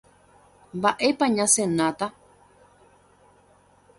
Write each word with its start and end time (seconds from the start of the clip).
Mba'épa 0.77 1.25
ñasenáta. 1.35 2.07